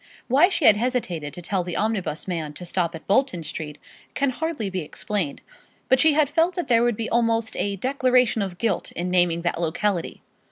Why 0.27 0.49
she 0.49 0.65
had 0.65 0.77
hesitated 0.77 1.31
to 1.35 1.43
tell 1.43 1.63
the 1.63 1.77
omnibus 1.77 2.27
man 2.27 2.53
to 2.53 2.65
stop 2.65 2.95
at 2.95 3.05
Bolton 3.05 3.43
Street 3.43 3.77
can 4.15 4.31
hardly 4.31 4.67
be 4.67 4.81
explained; 4.81 5.41
but 5.89 5.99
she 5.99 6.13
had 6.13 6.27
felt 6.27 6.55
that 6.55 6.67
there 6.67 6.81
would 6.83 6.97
be 6.97 7.07
almost 7.11 7.55
a 7.57 7.75
declaration 7.75 8.41
of 8.41 8.57
guilt 8.57 8.91
in 8.93 9.11
naming 9.11 9.43
that 9.43 9.61
locality. 9.61 10.23